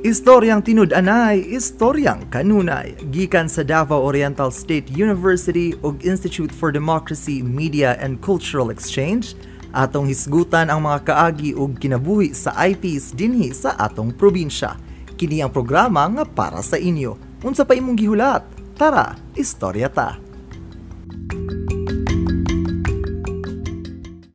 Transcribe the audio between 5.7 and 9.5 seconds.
ug Institute for Democracy, Media and Cultural Exchange,